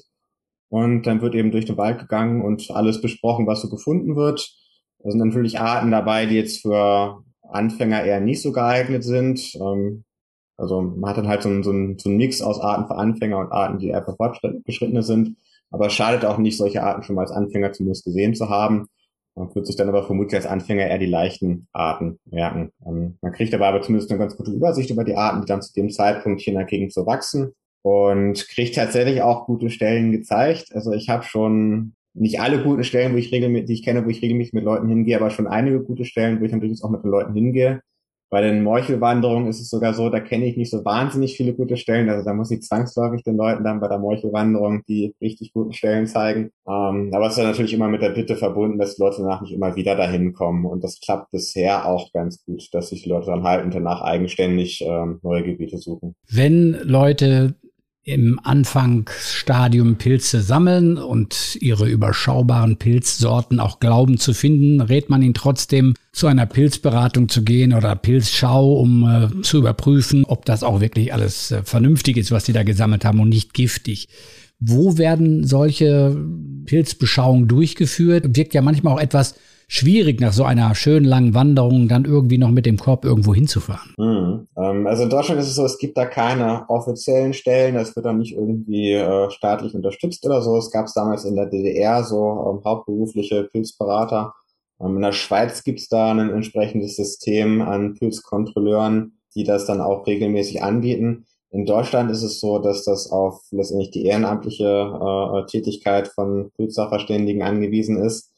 [0.70, 4.50] Und dann wird eben durch den Wald gegangen und alles besprochen, was so gefunden wird.
[5.00, 9.54] Da sind natürlich Arten dabei, die jetzt für Anfänger eher nicht so geeignet sind.
[9.56, 10.04] Ähm,
[10.56, 12.96] also man hat dann halt so einen, so, einen, so einen Mix aus Arten für
[12.96, 15.36] Anfänger und Arten, die eher für Fortgeschrittene sind.
[15.70, 18.86] Aber es schadet auch nicht, solche Arten schon mal als Anfänger zumindest gesehen zu haben.
[19.34, 22.72] Man wird sich dann aber vermutlich als Anfänger eher die leichten Arten merken.
[22.84, 25.62] Ähm, man kriegt aber, aber zumindest eine ganz gute Übersicht über die Arten, die dann
[25.62, 27.52] zu dem Zeitpunkt hier in der Gegend so wachsen
[27.82, 30.74] und kriegt tatsächlich auch gute Stellen gezeigt.
[30.74, 34.08] Also ich habe schon nicht alle guten Stellen, wo ich regelmäßig, die ich kenne, wo
[34.08, 37.04] ich regelmäßig mit Leuten hingehe, aber schon einige gute Stellen, wo ich natürlich auch mit
[37.04, 37.80] den Leuten hingehe.
[38.30, 41.76] Bei den Meuchelwanderungen ist es sogar so, da kenne ich nicht so wahnsinnig viele gute
[41.76, 42.10] Stellen.
[42.10, 46.06] Also da muss ich zwangsläufig den Leuten dann bei der Meuchelwanderung die richtig guten Stellen
[46.06, 46.50] zeigen.
[46.68, 49.52] Ähm, aber es ist natürlich immer mit der Bitte verbunden, dass die Leute danach nicht
[49.52, 50.66] immer wieder dahin kommen.
[50.66, 54.02] Und das klappt bisher auch ganz gut, dass sich die Leute dann halten und danach
[54.02, 56.14] eigenständig ähm, neue Gebiete suchen.
[56.30, 57.54] Wenn Leute
[58.08, 65.34] im Anfangsstadium Pilze sammeln und ihre überschaubaren Pilzsorten auch glauben zu finden, rät man ihnen
[65.34, 70.80] trotzdem zu einer Pilzberatung zu gehen oder Pilzschau, um äh, zu überprüfen, ob das auch
[70.80, 74.08] wirklich alles äh, vernünftig ist, was sie da gesammelt haben und nicht giftig.
[74.58, 76.16] Wo werden solche
[76.64, 78.36] Pilzbeschauungen durchgeführt?
[78.36, 79.34] Wirkt ja manchmal auch etwas
[79.68, 83.94] schwierig, nach so einer schönen langen Wanderung dann irgendwie noch mit dem Korb irgendwo hinzufahren.
[83.98, 84.48] Mhm.
[84.56, 88.06] Ähm, also in Deutschland ist es so, es gibt da keine offiziellen Stellen, das wird
[88.06, 90.56] dann nicht irgendwie äh, staatlich unterstützt oder so.
[90.56, 94.34] Es gab es damals in der DDR so ähm, hauptberufliche Pilzberater.
[94.80, 99.82] Ähm, in der Schweiz gibt es da ein entsprechendes System an Pilzkontrolleuren, die das dann
[99.82, 101.26] auch regelmäßig anbieten.
[101.50, 107.42] In Deutschland ist es so, dass das auf letztendlich die ehrenamtliche äh, Tätigkeit von Pilzsachverständigen
[107.42, 108.32] angewiesen ist.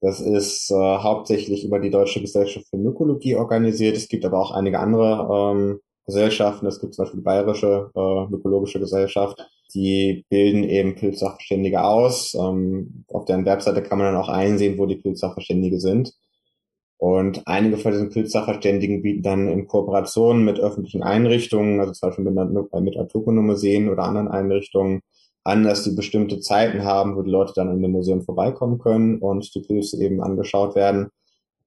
[0.00, 3.96] Das ist äh, hauptsächlich über die Deutsche Gesellschaft für Mykologie organisiert.
[3.96, 6.66] Es gibt aber auch einige andere ähm, Gesellschaften.
[6.66, 9.38] Es gibt zum Beispiel die Bayerische äh, Mykologische Gesellschaft.
[9.74, 12.34] Die bilden eben Pilzsachverständige aus.
[12.34, 16.12] Ähm, auf deren Webseite kann man dann auch einsehen, wo die Pilzsachverständige sind.
[16.98, 22.24] Und einige von diesen Pilzsachverständigen bieten dann in Kooperation mit öffentlichen Einrichtungen, also zum Beispiel
[22.24, 25.02] mit, mit Artokono-Museen oder anderen Einrichtungen,
[25.46, 29.18] an, dass die bestimmte Zeiten haben, wo die Leute dann in dem Museum vorbeikommen können
[29.18, 31.08] und die Pilze eben angeschaut werden.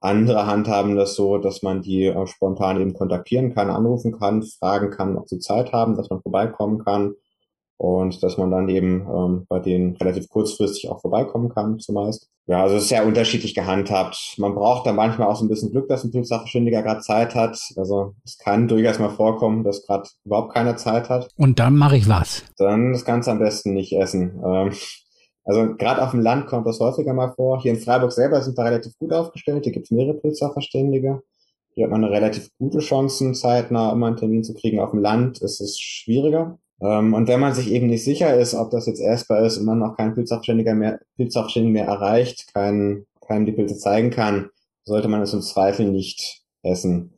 [0.01, 4.89] Andere handhaben das so, dass man die äh, spontan eben kontaktieren kann, anrufen kann, fragen
[4.91, 7.15] kann, ob sie Zeit haben, dass man vorbeikommen kann
[7.79, 12.27] und dass man dann eben ähm, bei denen relativ kurzfristig auch vorbeikommen kann zumeist.
[12.45, 14.35] Ja, also es ist sehr unterschiedlich gehandhabt.
[14.37, 17.57] Man braucht da manchmal auch so ein bisschen Glück, dass ein Pilzsachverständiger gerade Zeit hat.
[17.77, 21.29] Also es kann durchaus mal vorkommen, dass gerade überhaupt keiner Zeit hat.
[21.37, 22.43] Und dann mache ich was?
[22.57, 24.41] Dann das Ganze am besten nicht essen.
[24.43, 24.73] Ähm,
[25.45, 27.61] also gerade auf dem Land kommt das häufiger mal vor.
[27.61, 29.63] Hier in Freiburg selber sind wir relativ gut aufgestellt.
[29.63, 31.21] Hier gibt es mehrere Pilzsachverständige.
[31.75, 34.81] Hier hat man eine relativ gute Chancen, zeitnah immer einen Termin zu kriegen.
[34.81, 36.59] Auf dem Land ist es schwieriger.
[36.81, 39.65] Ähm, und wenn man sich eben nicht sicher ist, ob das jetzt essbar ist und
[39.65, 44.49] man noch keinen Pilzsachständiger mehr, Pilzsachständigen mehr erreicht, keinen, keinem die Pilze zeigen kann,
[44.85, 47.13] sollte man es im Zweifel nicht essen.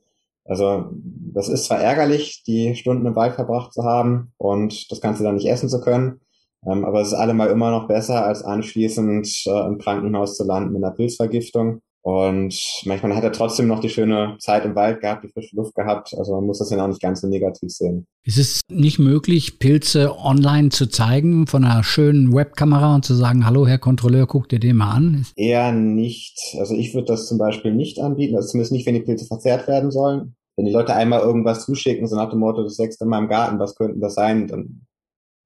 [0.45, 5.23] Also das ist zwar ärgerlich, die Stunden im Wald verbracht zu haben und das Ganze
[5.23, 6.19] dann nicht essen zu können,
[6.65, 10.73] ähm, aber es ist allemal immer noch besser, als anschließend äh, im Krankenhaus zu landen
[10.73, 11.81] mit einer Pilzvergiftung.
[12.03, 15.75] Und manchmal hat er trotzdem noch die schöne Zeit im Wald gehabt, die frische Luft
[15.75, 16.15] gehabt.
[16.17, 18.07] Also man muss das ja auch nicht ganz so negativ sehen.
[18.23, 23.45] Ist es nicht möglich, Pilze online zu zeigen von einer schönen Webkamera und zu sagen,
[23.45, 25.27] hallo Herr Kontrolleur, guck dir den mal an?
[25.35, 26.55] Eher nicht.
[26.57, 29.67] Also ich würde das zum Beispiel nicht anbieten, also zumindest nicht, wenn die Pilze verzehrt
[29.67, 30.35] werden sollen.
[30.55, 33.59] Wenn die Leute einmal irgendwas zuschicken, so nach dem Motto, das wächst in meinem Garten,
[33.59, 34.87] was könnten das sein, dann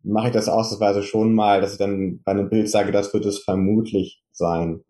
[0.04, 3.26] mache ich das ausnahmsweise schon mal, dass ich dann bei einem Bild sage, das wird
[3.26, 4.82] es vermutlich sein.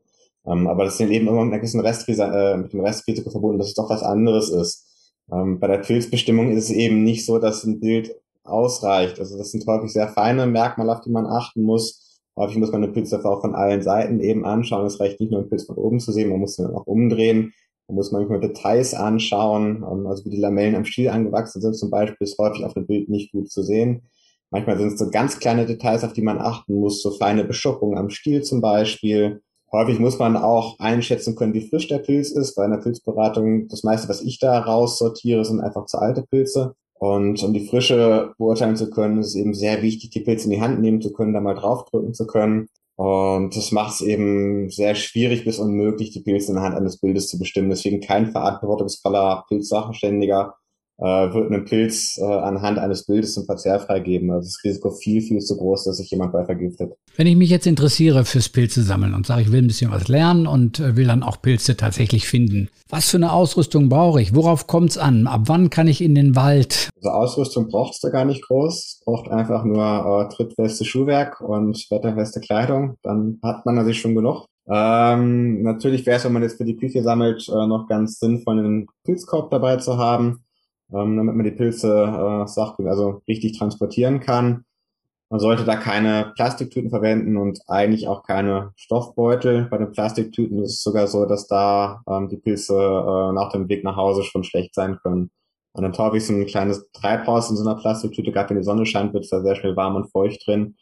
[0.48, 3.58] Ähm, aber das ist eben immer mit einer gewissen Restrisiko, äh, mit dem Restrisiko verbunden,
[3.58, 4.86] dass es doch was anderes ist.
[5.32, 9.20] Ähm, bei der Pilzbestimmung ist es eben nicht so, dass ein Bild ausreicht.
[9.20, 12.22] Also das sind häufig sehr feine Merkmale, auf die man achten muss.
[12.38, 14.86] Häufig muss man den Pilz auch von allen Seiten eben anschauen.
[14.86, 17.54] Es reicht nicht nur, einen Pilz von oben zu sehen, man muss ihn auch umdrehen.
[17.88, 21.92] Man muss manchmal Details anschauen, ähm, also wie die Lamellen am Stiel angewachsen sind zum
[21.92, 24.04] Beispiel, ist häufig auf dem Bild nicht gut zu sehen.
[24.50, 27.98] Manchmal sind es so ganz kleine Details, auf die man achten muss, so feine Beschuppungen
[27.98, 29.42] am Stiel zum Beispiel.
[29.76, 32.56] Häufig muss man auch einschätzen können, wie frisch der Pilz ist.
[32.56, 36.76] Bei einer Pilzberatung, das meiste, was ich da raussortiere, sind einfach zu alte Pilze.
[36.94, 40.52] Und um die Frische beurteilen zu können, ist es eben sehr wichtig, die Pilze in
[40.52, 42.70] die Hand nehmen zu können, da mal draufdrücken zu können.
[42.96, 47.02] Und das macht es eben sehr schwierig bis unmöglich, die Pilze in der Hand eines
[47.02, 47.70] Bildes zu bestimmen.
[47.70, 50.56] Deswegen kein verantwortungsvoller Pilzsachverständiger
[50.98, 54.32] äh, wird ein Pilz äh, anhand eines Bildes zum Verzehr freigeben.
[54.32, 56.94] Also das Risiko viel, viel zu groß, dass sich jemand bei vergiftet.
[57.18, 60.08] Wenn ich mich jetzt interessiere fürs Pilze sammeln und sage, ich will ein bisschen was
[60.08, 64.36] lernen und äh, will dann auch Pilze tatsächlich finden, was für eine Ausrüstung brauche ich?
[64.36, 65.28] Worauf kommt es an?
[65.28, 66.90] Ab wann kann ich in den Wald?
[66.98, 69.02] Also Ausrüstung braucht es da gar nicht groß.
[69.06, 72.96] Braucht einfach nur äh, trittfeste Schuhwerk und wetterfeste Kleidung.
[73.04, 74.46] Dann hat man natürlich schon genug.
[74.68, 78.58] Ähm, natürlich wäre es, wenn man jetzt für die Küche sammelt, äh, noch ganz sinnvoll,
[78.58, 80.45] einen Pilzkorb dabei zu haben
[80.94, 84.66] ähm, damit man die Pilze äh, Sachen, also richtig transportieren kann.
[85.30, 89.68] Man sollte da keine Plastiktüten verwenden und eigentlich auch keine Stoffbeutel.
[89.72, 93.68] Bei den Plastiktüten ist es sogar so, dass da ähm, die Pilze äh, nach dem
[93.68, 95.32] Weg nach Hause schon schlecht sein können.
[95.74, 98.64] Und dann taufe ich so ein kleines Treibhaus in so einer Plastiktüte, gerade wenn die
[98.64, 100.76] Sonne scheint, wird es da sehr schnell warm und feucht drin.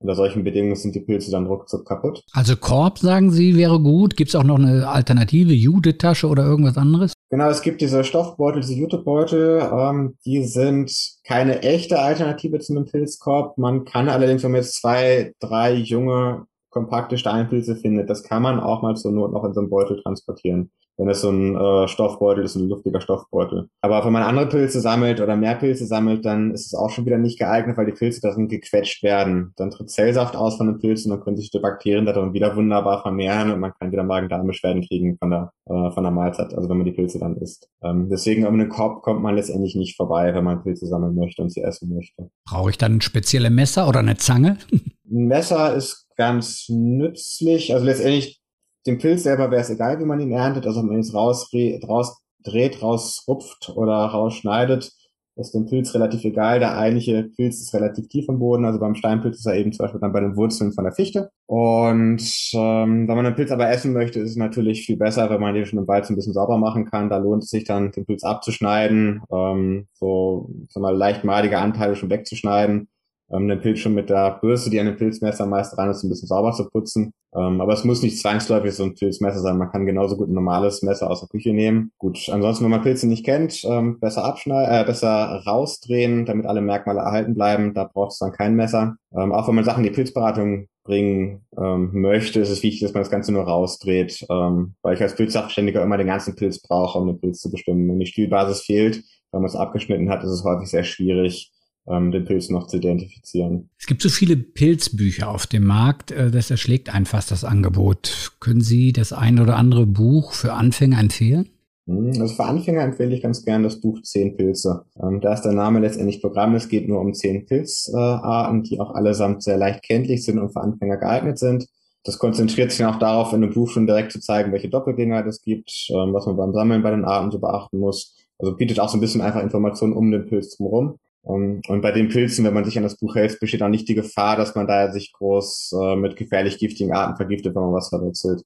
[0.00, 2.22] Unter solchen Bedingungen sind die Pilze dann ruckzuck kaputt.
[2.32, 4.16] Also Korb, sagen Sie, wäre gut.
[4.16, 7.14] Gibt es auch noch eine Alternative, Judetasche oder irgendwas anderes?
[7.30, 9.60] Genau, es gibt diese Stoffbeutel, diese Jutebeutel.
[9.70, 10.90] Ähm, die sind
[11.24, 13.58] keine echte Alternative zu einem Pilzkorb.
[13.58, 18.60] Man kann allerdings, wenn man jetzt zwei, drei junge, kompakte Steinpilze findet, das kann man
[18.60, 21.88] auch mal zur Not noch in so einem Beutel transportieren wenn es so ein äh,
[21.88, 23.68] Stoffbeutel ist, ein luftiger Stoffbeutel.
[23.80, 27.06] Aber wenn man andere Pilze sammelt oder mehr Pilze sammelt, dann ist es auch schon
[27.06, 29.52] wieder nicht geeignet, weil die Pilze darin gequetscht werden.
[29.56, 32.56] Dann tritt Zellsaft aus von den Pilzen und dann können sich die Bakterien darin wieder
[32.56, 36.68] wunderbar vermehren und man kann wieder Magen-Darm-Beschwerden kriegen von der, äh, von der Mahlzeit, also
[36.68, 37.68] wenn man die Pilze dann isst.
[37.82, 41.42] Ähm, deswegen um den Korb kommt man letztendlich nicht vorbei, wenn man Pilze sammeln möchte
[41.42, 42.28] und sie essen möchte.
[42.44, 44.58] Brauche ich dann ein spezielles Messer oder eine Zange?
[44.72, 47.72] ein Messer ist ganz nützlich.
[47.72, 48.40] Also letztendlich
[48.86, 51.50] dem Pilz selber wäre es egal, wie man ihn erntet, also ob man ihn raus,
[51.86, 54.92] raus dreht, rausrupft oder rausschneidet,
[55.36, 56.58] ist dem Pilz relativ egal.
[56.58, 59.84] Der eigentliche Pilz ist relativ tief im Boden, also beim Steinpilz ist er eben zum
[59.84, 61.30] Beispiel dann bei den Wurzeln von der Fichte.
[61.46, 62.22] Und
[62.54, 65.54] ähm, wenn man den Pilz aber essen möchte, ist es natürlich viel besser, wenn man
[65.54, 67.08] den schon im Wald so ein bisschen sauber machen kann.
[67.08, 72.10] Da lohnt es sich dann, den Pilz abzuschneiden, ähm, so, mal leicht madige Anteile schon
[72.10, 72.88] wegzuschneiden
[73.32, 76.08] ähm, den Pilz schon mit der Bürste, die an dem Pilzmesser meist dran ist, ein
[76.08, 77.12] bisschen sauber zu putzen.
[77.34, 79.58] Ähm, aber es muss nicht zwangsläufig so ein Pilzmesser sein.
[79.58, 81.92] Man kann genauso gut ein normales Messer aus der Küche nehmen.
[81.98, 86.62] Gut, ansonsten, wenn man Pilze nicht kennt, ähm, besser abschneiden, äh, besser rausdrehen, damit alle
[86.62, 87.74] Merkmale erhalten bleiben.
[87.74, 88.96] Da braucht es dann kein Messer.
[89.14, 92.94] Ähm, auch wenn man Sachen in die Pilzberatung bringen ähm, möchte, ist es wichtig, dass
[92.94, 96.98] man das Ganze nur rausdreht, ähm, weil ich als Pilzsachverständiger immer den ganzen Pilz brauche,
[96.98, 97.86] um den Pilz zu bestimmen.
[97.88, 101.52] Wenn die Stielbasis fehlt, wenn man es abgeschnitten hat, ist es häufig sehr schwierig,
[101.90, 103.70] ähm, den Pilz noch zu identifizieren.
[103.78, 108.32] Es gibt so viele Pilzbücher auf dem Markt, äh, das erschlägt einen fast das Angebot.
[108.40, 111.48] Können Sie das ein oder andere Buch für Anfänger empfehlen?
[111.86, 114.84] Hm, also für Anfänger empfehle ich ganz gern das Buch Zehn Pilze.
[115.02, 116.54] Ähm, da ist der Name letztendlich Programm.
[116.54, 120.60] Es geht nur um zehn Pilzarten, die auch allesamt sehr leicht kenntlich sind und für
[120.60, 121.66] Anfänger geeignet sind.
[122.04, 125.42] Das konzentriert sich auch darauf, in dem Buch schon direkt zu zeigen, welche Doppelgänger es
[125.42, 128.16] gibt, ähm, was man beim Sammeln bei den Arten so beachten muss.
[128.38, 130.98] Also bietet auch so ein bisschen einfach Informationen um den Pilz drumherum.
[131.22, 133.88] Um, und bei den Pilzen, wenn man sich an das Buch hält, besteht auch nicht
[133.88, 137.74] die Gefahr, dass man da sich groß äh, mit gefährlich giftigen Arten vergiftet, wenn man
[137.74, 138.42] was verwechselt.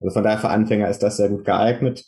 [0.00, 2.04] Also von daher für Anfänger ist das sehr gut geeignet.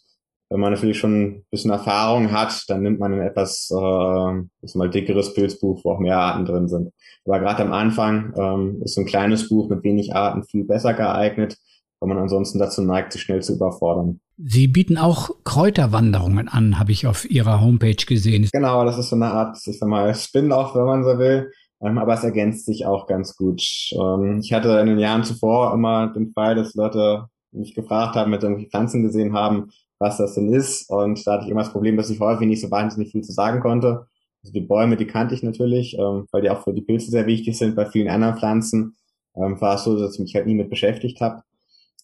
[0.48, 4.90] Wenn man natürlich schon ein bisschen Erfahrung hat, dann nimmt man ein etwas äh, mal
[4.90, 6.92] dickeres Pilzbuch, wo auch mehr Arten drin sind.
[7.24, 10.94] Aber gerade am Anfang ähm, ist so ein kleines Buch mit wenig Arten viel besser
[10.94, 11.57] geeignet,
[12.00, 14.20] weil man ansonsten dazu neigt, sich schnell zu überfordern.
[14.38, 18.48] Sie bieten auch Kräuterwanderungen an, habe ich auf Ihrer Homepage gesehen.
[18.52, 21.50] Genau, das ist so eine Art, ich sag mal, Spin-off, wenn man so will.
[21.80, 23.62] Ähm, aber es ergänzt sich auch ganz gut.
[23.92, 28.30] Ähm, ich hatte in den Jahren zuvor immer den Fall, dass Leute mich gefragt haben,
[28.30, 30.90] mit irgendwie Pflanzen gesehen haben, was das denn ist.
[30.90, 33.32] Und da hatte ich immer das Problem, dass ich häufig nicht so wahnsinnig viel zu
[33.32, 34.06] sagen konnte.
[34.42, 37.26] Also die Bäume, die kannte ich natürlich, ähm, weil die auch für die Pilze sehr
[37.26, 37.74] wichtig sind.
[37.74, 38.96] Bei vielen anderen Pflanzen
[39.38, 41.42] war es so, dass ich mich halt nie mit beschäftigt habe.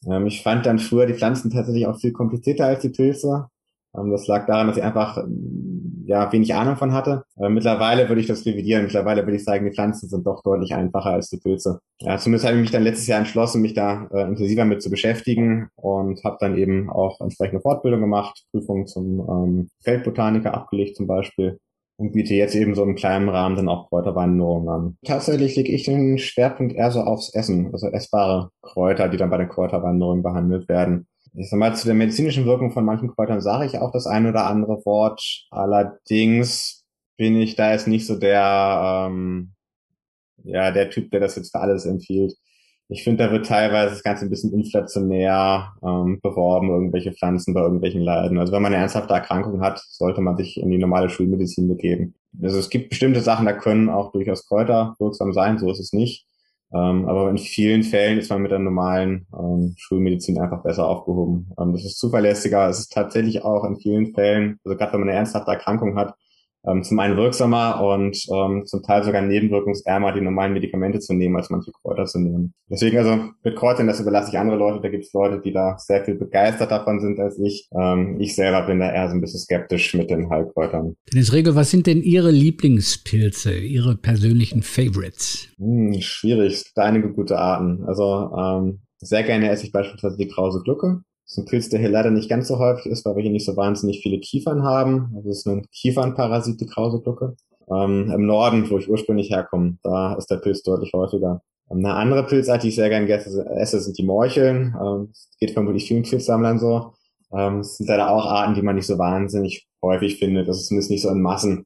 [0.09, 3.49] Ähm, ich fand dann früher die Pflanzen tatsächlich auch viel komplizierter als die Pilze.
[3.97, 7.25] Ähm, das lag daran, dass ich einfach ähm, ja wenig Ahnung von hatte.
[7.39, 8.85] Äh, mittlerweile würde ich das revidieren.
[8.85, 11.81] Mittlerweile würde ich sagen, die Pflanzen sind doch deutlich einfacher als die Pilze.
[12.01, 14.91] Ja, zumindest habe ich mich dann letztes Jahr entschlossen, mich da äh, intensiver mit zu
[14.91, 21.07] beschäftigen und habe dann eben auch entsprechende Fortbildung gemacht, Prüfungen zum ähm, Feldbotaniker abgelegt zum
[21.07, 21.59] Beispiel
[21.97, 24.99] und biete jetzt eben so im kleinen Rahmen dann auch Kräuterwanderungen an.
[25.05, 29.39] Tatsächlich lege ich den Schwerpunkt eher so aufs Essen, also essbare Kräuter, die dann bei
[29.39, 31.07] den Kräuterwanderungen behandelt werden.
[31.35, 34.27] Ich sag mal, zu der medizinischen Wirkung von manchen Kräutern sage ich auch das ein
[34.27, 35.47] oder andere Wort.
[35.51, 36.85] Allerdings
[37.17, 39.53] bin ich da jetzt nicht so der, ähm,
[40.45, 42.35] ja, der Typ, der das jetzt für alles empfiehlt.
[42.93, 47.61] Ich finde, da wird teilweise das Ganze ein bisschen inflationär ähm, beworben, irgendwelche Pflanzen bei
[47.61, 48.39] irgendwelchen Leiden.
[48.39, 52.15] Also wenn man eine ernsthafte Erkrankung hat, sollte man sich in die normale Schulmedizin begeben.
[52.43, 55.93] Also es gibt bestimmte Sachen, da können auch durchaus Kräuter wirksam sein, so ist es
[55.93, 56.27] nicht.
[56.75, 61.51] Ähm, aber in vielen Fällen ist man mit der normalen ähm, Schulmedizin einfach besser aufgehoben.
[61.59, 62.69] Ähm, das ist zuverlässiger.
[62.69, 66.15] Es ist tatsächlich auch in vielen Fällen, also gerade wenn man eine ernsthafte Erkrankung hat,
[66.67, 71.37] ähm, zum einen wirksamer und ähm, zum Teil sogar nebenwirkungsärmer, die normalen Medikamente zu nehmen,
[71.37, 72.55] als manche Kräuter zu nehmen.
[72.71, 74.81] Deswegen also mit Kräutern, das überlasse ich andere Leute.
[74.81, 77.69] Da gibt es Leute, die da sehr viel begeistert davon sind als ich.
[77.79, 80.95] Ähm, ich selber bin da eher so ein bisschen skeptisch mit den Heilkräutern.
[81.13, 85.49] Dennis Regel, was sind denn Ihre Lieblingspilze, Ihre persönlichen Favorites?
[85.59, 86.65] Hm, schwierig.
[86.77, 87.85] Einige gute Arten.
[87.87, 91.03] Also ähm, sehr gerne esse ich beispielsweise die Krause Glucke.
[91.33, 93.33] Das ist ein Pilz, der hier leider nicht ganz so häufig ist, weil wir hier
[93.33, 95.15] nicht so wahnsinnig viele Kiefern haben.
[95.17, 97.37] Also es ist ein Kiefernparasit, die Krauseglucke.
[97.71, 101.41] Ähm, Im Norden, wo ich ursprünglich herkomme, da ist der Pilz deutlich häufiger.
[101.71, 104.77] Ähm, eine andere Pilzart, die ich sehr gerne esse, sind die Morcheln.
[104.79, 106.93] Ähm, das geht vermutlich vielen Pilzsammlern so.
[107.33, 110.49] Ähm, es sind leider auch Arten, die man nicht so wahnsinnig häufig findet.
[110.49, 111.65] Das ist zumindest nicht so in Massen.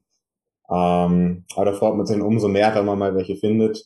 [0.69, 3.85] Ähm, aber da freut man sich umso mehr, wenn man mal welche findet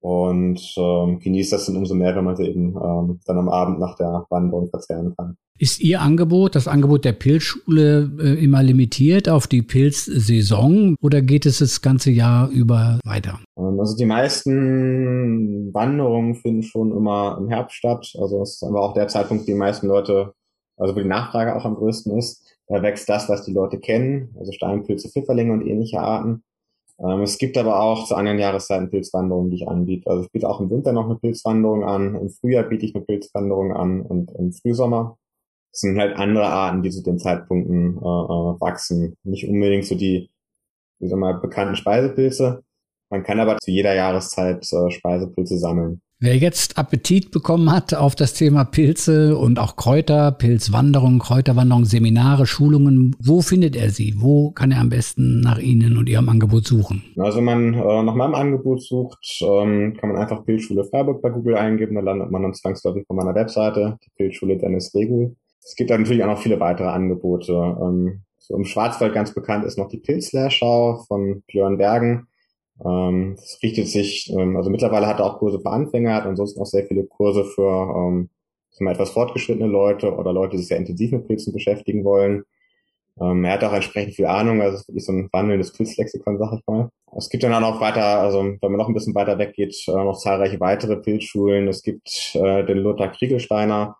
[0.00, 3.78] und ähm, genießt das dann umso mehr, wenn man sie eben ähm, dann am Abend
[3.78, 5.36] nach der Wanderung verzehren kann.
[5.58, 11.44] Ist Ihr Angebot, das Angebot der Pilzschule, äh, immer limitiert auf die Pilzsaison oder geht
[11.44, 13.40] es das ganze Jahr über weiter?
[13.58, 18.10] Ähm, also die meisten Wanderungen finden schon immer im Herbst statt.
[18.18, 20.32] Also es ist aber auch der Zeitpunkt, die meisten Leute,
[20.78, 22.46] also wo die Nachfrage auch am größten ist.
[22.66, 26.42] Da wächst das, was die Leute kennen, also Steinpilze, Pfifferlinge und ähnliche Arten.
[27.02, 30.10] Ähm, es gibt aber auch zu anderen Jahreszeiten Pilzwanderungen, die ich anbiete.
[30.10, 33.04] Also ich biete auch im Winter noch eine Pilzwanderung an, im Frühjahr biete ich eine
[33.04, 35.16] Pilzwanderung an und im Frühsommer.
[35.72, 39.16] Das sind halt andere Arten, die zu den Zeitpunkten äh, äh, wachsen.
[39.22, 40.30] Nicht unbedingt so die,
[40.98, 42.62] wie soll mal, bekannten Speisepilze.
[43.08, 46.02] Man kann aber zu jeder Jahreszeit äh, Speisepilze sammeln.
[46.22, 52.44] Wer jetzt Appetit bekommen hat auf das Thema Pilze und auch Kräuter, Pilzwanderung, Kräuterwanderung, Seminare,
[52.46, 54.16] Schulungen, wo findet er sie?
[54.18, 57.02] Wo kann er am besten nach Ihnen und Ihrem Angebot suchen?
[57.16, 61.30] Also wenn man äh, nach meinem Angebot sucht, ähm, kann man einfach Pilzschule Freiburg bei
[61.30, 65.36] Google eingeben, da landet man dann zwangsläufig von meiner Webseite, die Pilzschule Dennis Regel.
[65.64, 67.54] Es gibt da natürlich auch noch viele weitere Angebote.
[67.54, 72.26] Ähm, so im Schwarzwald ganz bekannt ist noch die Pilzlehrschau von Björn Bergen.
[72.84, 76.60] Ähm, das richtet sich, ähm, also mittlerweile hat er auch Kurse für Anfänger, hat ansonsten
[76.60, 78.30] auch sehr viele Kurse für ähm,
[78.88, 82.44] etwas fortgeschrittene Leute oder Leute, die sich sehr intensiv mit Pilzen beschäftigen wollen.
[83.20, 86.38] Ähm, er hat auch entsprechend viel Ahnung, also es ist wirklich so ein wandelndes Pilzlexikon,
[86.38, 86.88] sag ich mal.
[87.16, 89.92] Es gibt dann auch noch weiter, also wenn man noch ein bisschen weiter weggeht, äh,
[89.92, 91.68] noch zahlreiche weitere Pilzschulen.
[91.68, 93.96] Es gibt äh, den Lothar Kriegelsteiner,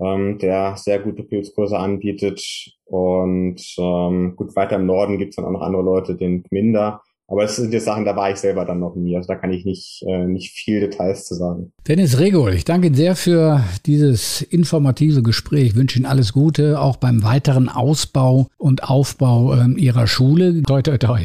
[0.00, 2.42] ähm, der sehr gute Pilzkurse anbietet.
[2.84, 7.02] Und ähm, gut, weiter im Norden gibt es dann auch noch andere Leute, den Gminder,
[7.32, 9.16] aber es sind jetzt Sachen, da war ich selber dann noch nie.
[9.16, 11.72] Also da kann ich nicht, äh, nicht viel Details zu sagen.
[11.88, 15.68] Dennis Regol, ich danke Ihnen sehr für dieses informative Gespräch.
[15.68, 20.62] Ich wünsche Ihnen alles Gute, auch beim weiteren Ausbau und Aufbau äh, Ihrer Schule.
[20.62, 21.20] Toi, toi, toi.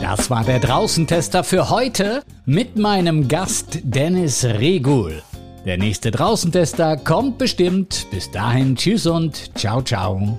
[0.00, 5.22] Das war der Draußentester für heute mit meinem Gast Dennis Regul.
[5.66, 8.06] Der nächste Draußentester kommt bestimmt.
[8.10, 10.38] Bis dahin, tschüss und ciao, ciao.